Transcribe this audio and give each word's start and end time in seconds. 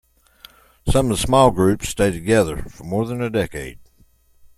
Some 0.89 1.11
of 1.11 1.17
the 1.17 1.21
small 1.21 1.51
groups 1.51 1.89
stayed 1.89 2.13
together 2.13 2.63
for 2.63 2.85
more 2.85 3.05
than 3.05 3.21
a 3.21 3.29
decade. 3.29 3.77